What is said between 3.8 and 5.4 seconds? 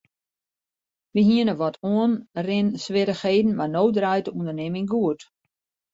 draait de ûndernimming goed.